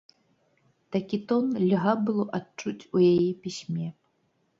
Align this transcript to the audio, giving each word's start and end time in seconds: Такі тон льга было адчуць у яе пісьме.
Такі 0.95 1.19
тон 1.31 1.51
льга 1.67 1.93
было 2.07 2.25
адчуць 2.37 2.87
у 2.95 3.03
яе 3.11 3.29
пісьме. 3.45 3.87